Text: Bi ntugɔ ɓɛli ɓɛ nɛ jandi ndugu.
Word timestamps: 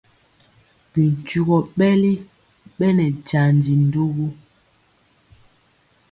Bi 0.91 1.01
ntugɔ 1.13 1.57
ɓɛli 1.77 2.13
ɓɛ 2.77 2.87
nɛ 2.97 3.05
jandi 3.27 3.71
ndugu. 3.83 4.27